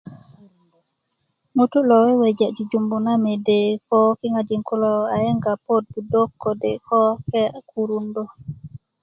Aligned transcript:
ŋutu' 1.55 1.85
lo 1.89 1.95
weweja 2.05 2.47
jujumbu 2.55 2.95
na 3.05 3.13
mede 3.23 3.59
ko 3.87 3.97
kiŋajin 4.19 4.61
kulo 4.67 4.93
a 5.15 5.17
yenga 5.25 5.51
puwök 5.63 5.83
wot 5.85 5.85
'budak 5.91 6.29
kode' 6.43 6.81
ko 6.87 6.99
ke' 7.29 7.47
kurundö 7.69 8.23